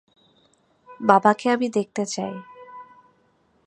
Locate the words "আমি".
1.49-1.67